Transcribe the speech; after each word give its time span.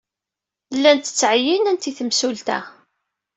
Llant 0.75 1.09
ttɛeyyinent 1.11 1.89
i 1.89 1.91
temsulta. 1.97 2.59